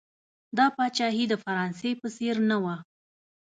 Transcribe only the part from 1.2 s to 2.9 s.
د فرانسې په څېر نه وه.